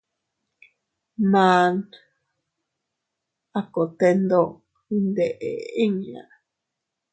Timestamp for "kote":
3.73-4.07